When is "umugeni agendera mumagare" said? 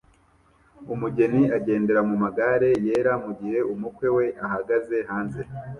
0.93-2.69